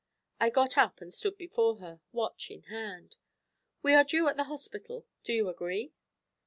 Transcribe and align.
I 0.39 0.49
got 0.49 0.79
up 0.79 0.99
and 0.99 1.13
stood 1.13 1.37
before 1.37 1.75
her, 1.77 2.01
watch 2.11 2.49
in 2.49 2.63
hand. 2.63 3.17
'We 3.83 3.93
are 3.93 4.03
due 4.03 4.27
at 4.29 4.35
the 4.35 4.45
hospital. 4.45 5.05
Do 5.23 5.31
you 5.31 5.47
agree?' 5.47 5.93